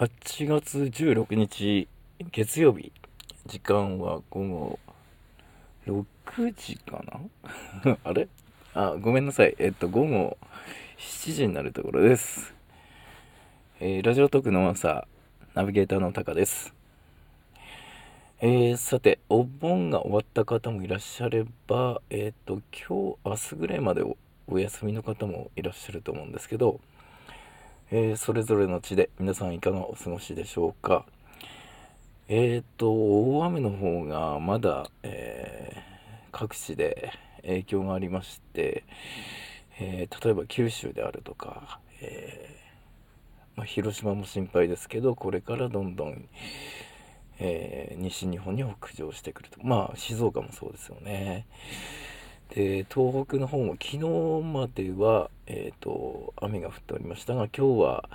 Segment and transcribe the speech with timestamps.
[0.00, 1.86] 8月16日
[2.32, 2.90] 月曜日。
[3.44, 4.78] 時間は午後
[5.86, 7.04] 6時か
[7.84, 7.98] な？
[8.04, 8.26] あれ？
[8.72, 9.54] あごめんなさい。
[9.58, 10.38] えっと午後
[10.96, 12.54] 7時になるところです、
[13.78, 15.06] えーラジオトークの朝
[15.52, 16.72] ナビゲーターのタカです。
[18.40, 24.02] えーさてお盆が終わった方もいらっしゃればえっと今日明日ぐらいまで
[24.46, 26.80] お休みの方もいらっしゃると思うんですけど
[27.92, 31.04] えーそれぞれの地で皆さんいかがお過ごしでしょうか？
[32.28, 35.90] えー、と大雨の方がまだ、えー
[36.32, 37.10] 各地で
[37.42, 38.84] 影響がありまして、
[39.80, 42.56] え例えば九州であるとか、え
[43.56, 46.28] まあ、広島も心配ですけどこれからどんどん、
[47.40, 49.58] え西日本に北上してくると。
[49.64, 51.46] まあ静岡もそうですよね。
[52.50, 53.98] で東北の方も昨日
[54.42, 58.10] までは、えー、と雨が降っておりましたが今日は、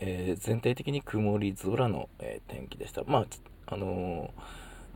[0.00, 3.04] えー全体的に曇り空の、えー天気でした。
[3.06, 3.26] まあ
[3.66, 4.34] あの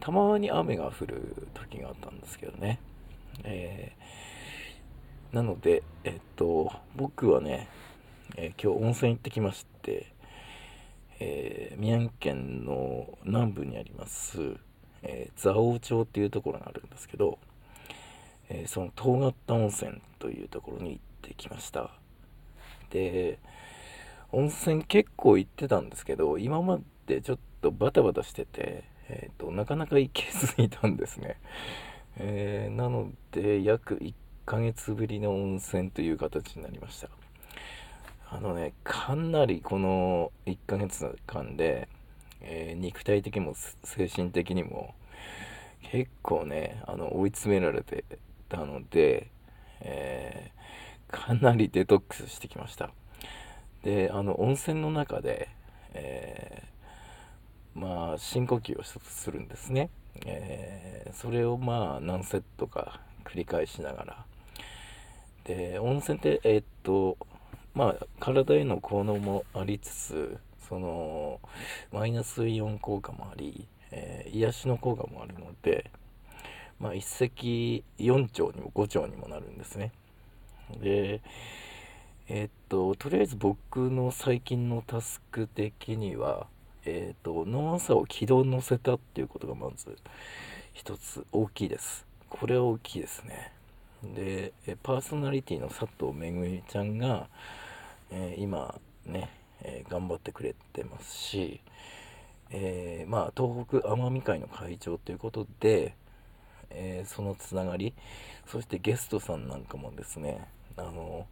[0.01, 2.81] たまに雨が降る時があったんですけどね、
[3.45, 3.93] え
[5.33, 7.69] なのでえっと僕はね、
[8.37, 10.13] えー今日温泉行ってきまして、
[11.21, 14.41] え宮城県の南部にあります、
[15.03, 17.39] えー蔵王町っていうところがあるんですけど、
[18.49, 21.91] えーその東型温泉というところに行ってきました。
[22.91, 23.39] で
[24.33, 31.37] 温泉結構行ってたんですけど今までちょっとバタバタしてて、えー、となかなか行けずにいたんですね、
[32.17, 34.15] えーなので約1
[34.45, 37.09] ヶ月ぶりの温泉という形になりました。
[38.31, 41.89] あのねかなりこの1ヶ月間で、
[42.41, 44.95] えー肉体的にも精神的にも
[45.83, 48.05] 結構ねあの追い詰められて
[48.55, 49.31] たので、
[49.81, 50.55] えー
[51.11, 52.91] かなりデトックスしてきました。
[53.85, 55.49] であの温泉の中で、
[55.93, 59.91] えーまあ深呼吸を一つするんですね、
[60.27, 64.25] えーそれをまあ何セットか繰り返しながら。
[65.45, 67.17] で温泉ってえーっと
[67.75, 71.39] まあ体への効能もありつつその
[71.93, 75.91] マイナスイオン効果もあり、えー癒しの効果もあるので
[76.85, 79.91] まあ一石4鳥にも5鳥にもなるんですね。
[80.83, 81.23] で
[82.29, 86.47] えーっととりあえず僕の最近のタスク的には
[86.85, 89.97] えーっと脳朝を軌道に乗せたっていうことがまず
[90.75, 92.07] 一つ大きいです。
[92.29, 93.53] これは大きいですね。
[94.03, 94.53] で
[94.83, 97.29] パーソナリティの佐藤めぐみちゃんが、
[98.11, 99.31] えー今ね、
[99.63, 101.61] え頑張ってくれてますし、
[102.51, 105.95] えーまあ東北奄美会の会長ということで、
[106.71, 107.95] えーそのつながり。
[108.47, 110.47] そしてゲストさんなんかもですね。
[110.77, 111.27] あの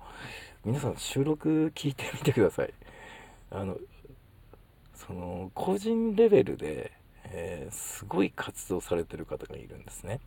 [0.65, 2.73] 皆さん収録聞いてみてください。
[3.51, 3.77] あの
[4.95, 6.93] その個人レベルで、
[7.25, 10.21] えーすごい活動されてる方がいるんですね、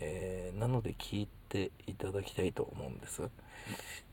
[0.00, 3.22] えーなので聞いていただきたいと思うんです。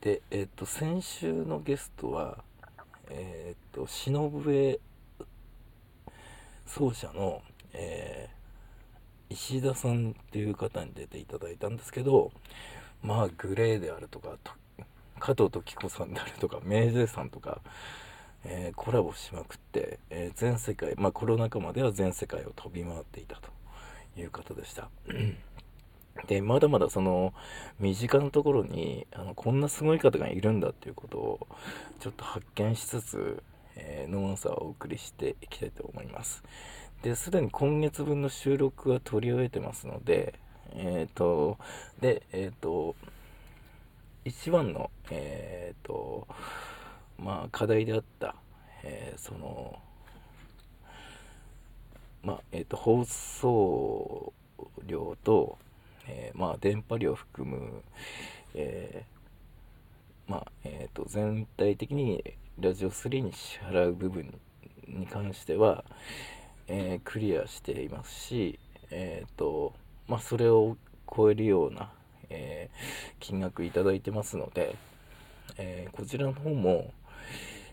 [0.02, 2.44] でえっ、と先週のゲストは
[3.10, 4.80] えっ、と篠笛
[6.68, 7.42] 奏者の、
[7.74, 8.39] えー
[9.30, 12.32] 石田さんっていう方に出ていただいたんですけど
[13.04, 14.52] まあグレーであるとかと
[15.20, 17.60] 加藤時子さんであるとか明治さんとか、
[18.46, 23.50] えーコラボしまくって、えー全世界まあコロナ禍までは全世界を飛び回っていたと
[24.20, 24.90] いう方でした。
[26.28, 27.34] でまだまだその
[27.80, 31.48] 身近なところにあのこんなすごい方がいるんだっていうことを
[32.00, 33.44] ちょっと発見しつつ、
[33.76, 36.44] えー、ノンアンサーをお送りしていきたいと思います。
[37.04, 40.34] ですでに今月分の収録は取り終えてますので
[40.74, 41.58] えっ、と
[42.02, 42.96] でえっ、と
[44.26, 46.28] 一番のえっ、と
[47.18, 48.36] まあ課題であった、
[48.84, 49.80] えーその
[52.22, 54.34] まあえっ、と放送
[54.86, 55.58] 量と、
[56.06, 57.82] えーまあ電波量を含む、
[58.54, 62.24] えーまあえー、と全体的に
[62.60, 64.38] ラジオ3に支払う部分
[64.86, 65.86] に関しては、
[66.70, 68.60] えークリアしていますし、
[68.92, 69.74] えーと
[70.08, 70.78] まあ、それを
[71.14, 71.92] 超えるような、
[72.30, 74.76] えー金額いただいてますので、
[75.58, 76.94] えこちらの方も、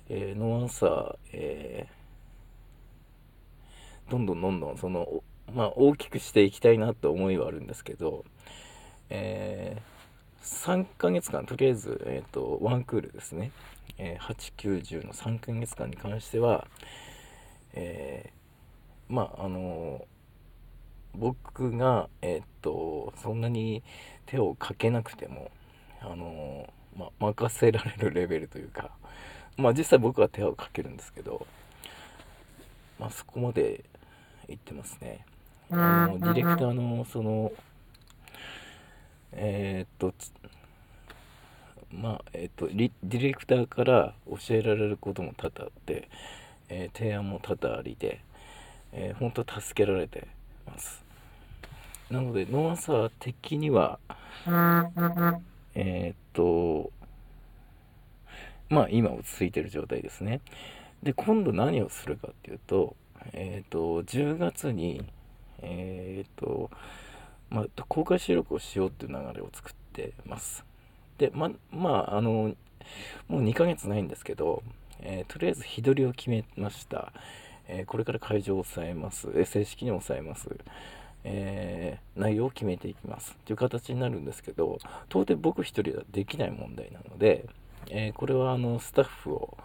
[0.08, 1.86] えノーアンサー、え
[4.10, 5.22] どんどんどんどんその、
[5.54, 8.24] まあ、大きくしていきたいなと思いはあるんですけど、
[9.10, 9.80] え
[10.42, 13.52] 3ヶ月間とりあえず、えー、とワンクールですね、
[13.98, 16.66] えー890の3ヶ月間に関しては、
[17.74, 18.32] え
[19.08, 20.06] まああの
[21.14, 23.82] 僕が、えっとそんなに
[24.26, 25.50] 手をかけなくても、
[26.00, 28.90] あのま、任せられる レベルというか
[29.56, 31.46] まあ実際僕は手をかけるんですけど、
[32.98, 33.84] まあそこまで
[34.48, 35.24] 行ってますね。
[35.70, 37.52] あの、ディレクターの、その、
[39.32, 40.14] えー、っと、
[41.90, 46.08] まあ、えっと、ディレクターから教えられることも多々あって、
[46.68, 48.20] えー、提案も多々ありで、
[48.98, 50.26] えー、本当助けられて
[50.66, 51.04] ます。
[52.10, 53.98] なので、ノアサー的には、
[55.74, 56.90] えー、っと、
[58.70, 60.40] まあ今落ち着いてる状態ですね。
[61.02, 62.96] で、今度何をするかっていうと、
[63.32, 65.04] えっ、と、10月に、
[65.60, 66.70] えっ、と、
[67.50, 70.64] まあ、公開収録をしようっていう流れを作ってます。
[71.18, 72.54] で、ま、まあ、あの、
[73.28, 74.62] もう2ヶ月ないんですけど、
[75.00, 77.12] え、とりあえず日取りを決めました。
[77.68, 79.28] え、これから会場を抑えます。
[79.34, 80.48] え正式に抑えます。
[81.28, 84.78] えー、内容を決めていきますという形になるんですけど
[85.08, 87.46] 到底僕一人ではできない問題なので、
[87.90, 89.56] えー、これはあのスタッフを、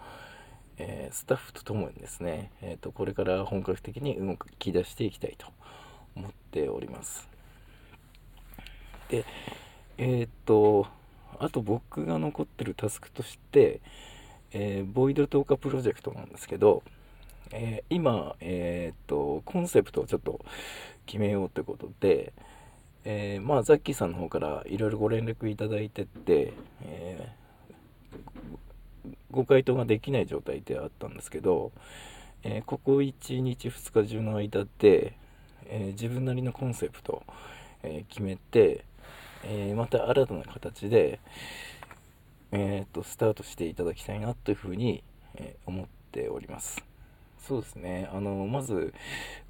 [0.78, 5.46] えー、スタッフとともにですね、えーと、これから本格的に動き出していきたいと
[6.16, 7.28] 思っております
[9.08, 9.24] で
[9.98, 10.88] えっ、と
[11.38, 13.80] あと僕が残ってるタスクとして、
[14.52, 16.82] えボイド投下プロジェクトなんですけど、
[17.52, 20.44] え今、えっとコンセプトをちょっと
[21.06, 22.32] 決めようってことで、
[23.04, 27.28] えー、まあザッキーさんの方からいろいろご連絡いただいてって、え、
[29.30, 31.72] ご回答ができない状態であったんですけど、
[32.44, 35.16] え、ここ1日2日中の間で、
[35.66, 37.22] え自分なりのコンセプトを、
[37.82, 38.84] え決めて、
[39.44, 41.20] えまた新たな形で、
[42.52, 45.02] えーと、とスタートしていただきたいなというふうに、
[45.34, 46.91] え思っております。
[47.42, 48.08] そうですね。
[48.12, 48.94] あの、まず、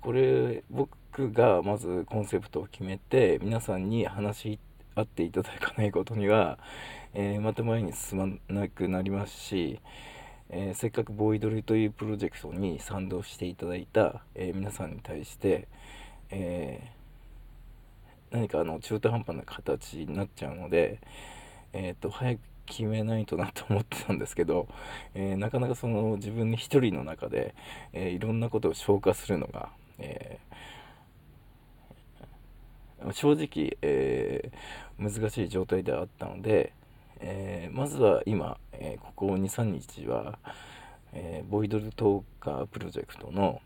[0.01, 4.59] これ、僕がまずコンセプトを決めて、皆さんに話し
[4.95, 6.59] 合っていただかないことには、
[7.13, 9.81] えー、また前に進まなくなりますし、
[10.49, 15.69] えー、せっかくボーイドルというプロジェクトに賛同していただいた、えー、皆さんに対して、
[16.31, 16.93] え
[18.31, 20.99] 何かあの中途半端な形になっちゃうので、
[21.75, 22.41] えー、と早く
[22.73, 24.67] 決めないとなと思ってたんですけど、
[25.15, 27.55] えー、なかなかその自分一人の中で、
[27.93, 34.51] えー、いろんなことを消化するのが、えー、正直、え
[34.99, 36.73] 難しい状態であったので、
[37.21, 40.39] えまずは今、えここ23日は、
[41.13, 43.61] えボイドルトーカープロジェクトの、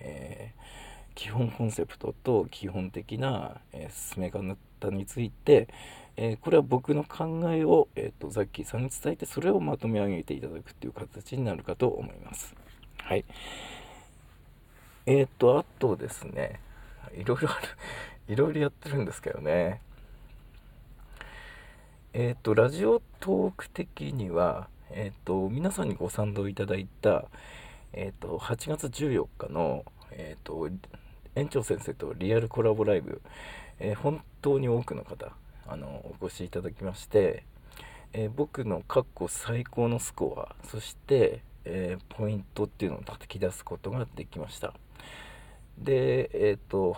[0.00, 0.52] え
[1.14, 5.68] 基本コンセプトと基本的な、え進め方について、
[6.16, 12.54] えー、これは僕の考えを、えーと、ザッキーさんに伝えてそれをまとめ上げていただくっていう形になるかと思います。
[12.98, 13.24] はい。
[15.06, 16.60] えっ、ー、とあとですね
[17.14, 17.68] いろいろある
[18.32, 19.80] いろいろやってるんですけどね。
[22.12, 27.26] えっ、ー、とラジオトーク的にはえっ、と皆さんにご賛同いただいた
[27.92, 30.70] えっ、と8月14日のえっ、と
[31.34, 33.20] 園長先生とリアルコラボライブ、
[33.80, 35.32] え本当に多くの方
[35.66, 37.44] あのお越しいただきまして、
[38.12, 44.74] えー、僕の過去最高のスコアそして、えー、ポイントっていうのを叩き出すことができました。
[45.78, 46.96] でえっ、と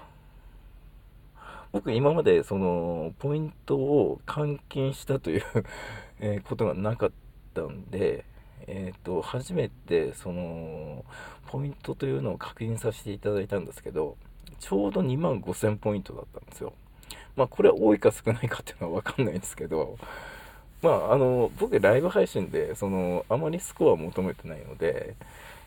[1.73, 5.43] 僕今までそのポイントを換金したという
[6.21, 7.13] えことがなかっ
[7.55, 8.25] たんで
[8.69, 11.05] えーと、初めてその
[11.47, 14.17] ポイントというのを確認させていただいたんですけど
[14.61, 16.73] ちょうど2万5000ポイントだったんですよ。
[17.37, 19.99] まあ、これ多いか少ないかっていうのは分かんないですけど、
[20.83, 25.15] まあ、あの、僕ライブ配信で、その、あまりスコアを求めてないので、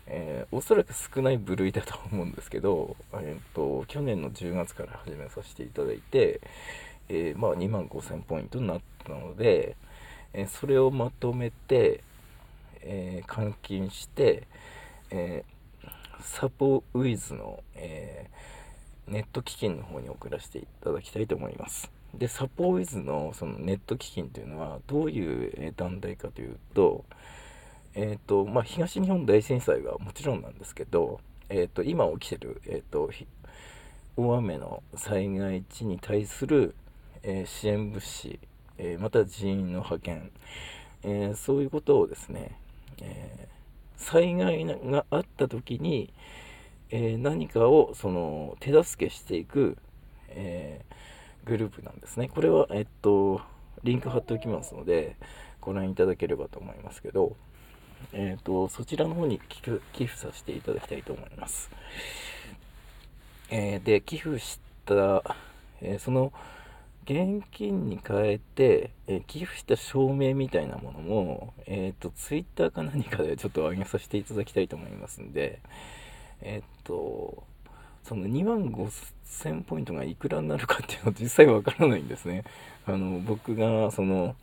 [0.06, 6.40] えー、おそらく少ない部類だと思うんですけど、えーと、去年の10月から始めさせていただいて、
[7.08, 9.76] えー、まあ、2万5000ポイントになったので、
[10.32, 12.02] えー、それをまとめて、
[12.82, 14.44] え換金して、
[15.10, 15.44] え
[16.22, 18.59] サポウィズの、えー
[19.10, 21.90] ネット基金の方に送らせていただきたいと思います。
[22.14, 27.04] で、サポーウィズのそのネット基金というのはどういう団体かというと、
[27.94, 33.10] えっ、ー、と、まあ、東日本大震災はもちろんなんですけど、えっ、ー、と、今起きてる、えっ、ー、と、
[34.16, 36.74] 大雨の災害地に対する、
[37.22, 38.38] え支援物資、
[38.78, 40.30] えまた人員の派遣、
[41.02, 42.56] えそういうことをですね、
[43.02, 43.48] え
[43.96, 46.12] 災害があった時に、
[46.90, 49.76] えー、何かをその手助けしていく、
[50.28, 52.28] えー、グループなんですね。
[52.28, 53.40] これは、えっと、
[53.84, 55.16] リンク貼っておきますので、
[55.60, 57.36] ご覧いただければと思いますけど、
[58.12, 59.60] えっと、そちらの方に寄
[60.06, 61.70] 付させていただきたいと思います。
[63.50, 65.22] えー、で、寄付した、
[65.82, 66.32] えその
[67.04, 75.60] 現金に変えて、え寄付した証明みたいなものも、えっ、と、ツイッターか何かでちょっと上げさせていただきたいと思いますんで、
[76.42, 77.44] えっ、と、
[78.04, 82.44] その2万5000ポイントがいくらになるかっていうのは実際わからないんですね。
[82.86, 84.36] あの、僕が、その、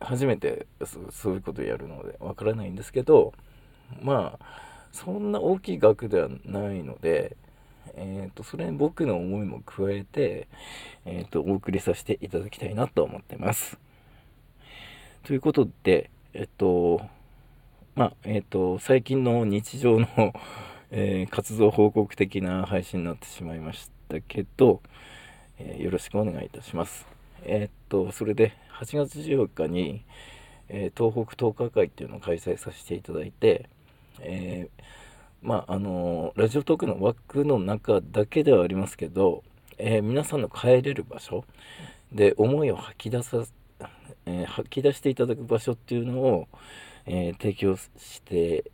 [0.00, 0.66] 初めて
[1.10, 3.34] そういうことやるのでわからないんですけど、
[4.02, 4.46] まあ、
[4.92, 7.36] そんな大きい額ではないので、
[7.94, 10.48] えっ、ー、と、それに僕の思いも加えて、
[11.04, 13.78] えっ、ー、と、お送りさせていただきたいなと思ってます。
[15.24, 17.02] ということで、えっ、と、
[18.00, 20.08] まあ、えっ、と、最近の日常の
[20.90, 24.80] え活動報告的な配信になってしまいましたけど、
[25.58, 27.06] えよろしくお願いいたします。
[27.42, 30.02] えっと、それで、8月14日に、
[30.70, 33.68] え東北10日会っていうのを開催させていただいて、
[34.20, 34.70] え
[35.42, 39.44] まあ、あのラジオトークの枠の中だけではありますけど、
[39.76, 41.44] え、皆さんの帰れる場所
[42.12, 43.44] で思いを吐き出さ、
[44.24, 46.48] え、吐き出していただく場所っていうのを、
[47.12, 48.70] えー、提供して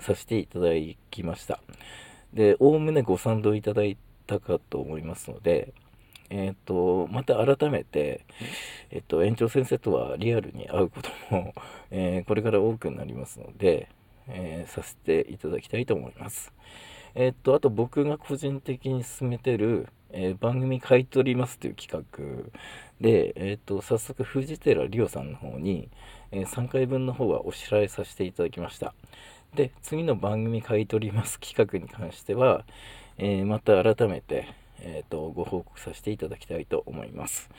[0.00, 0.70] させていただ
[1.10, 1.60] きました
[2.34, 3.96] でおおむねご賛同いただい
[4.26, 5.72] たかと思いますので
[6.30, 8.24] えっ、とまた改めて、
[8.90, 11.52] えっ、と園長先生とはリアルに会うことも、
[11.90, 13.88] えこれから多くなりますので、
[14.28, 16.52] え、させていただきたいと思います。
[17.16, 22.50] え、っと、あと僕が個人的に進めてる、え、番組買い取りますという企画
[23.00, 25.88] で、えっと、早速、藤寺リオさんの方に、
[26.32, 28.94] え3回分の方はお知らせさせていただきました。
[29.54, 32.64] で、次の番組買い取ります企画に関しては、
[33.18, 34.48] えまた改めて、
[34.80, 37.50] えーと、ご報告させていただきたいと思います。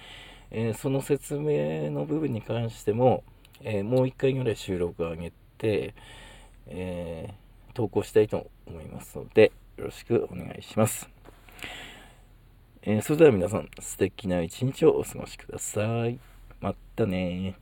[0.52, 3.24] えその説明の部分に関しても、
[3.62, 5.94] えもう1回ぐらい収録を上げて、
[6.68, 7.34] え、
[7.74, 11.10] 投稿したいと思いますので、よろしくお願いします。
[12.84, 16.20] え、それでは皆さん、素敵な一日をお過ごしください。
[16.62, 17.56] またね